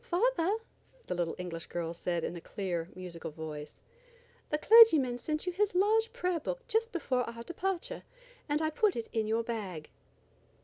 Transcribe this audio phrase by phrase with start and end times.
[0.03, 0.57] "Father,"
[1.05, 3.77] the little English girl said in a clear, musical voice,
[4.49, 8.01] "the clergyman sent you his large prayer book just before our departure,
[8.49, 9.91] and I put it in your bag."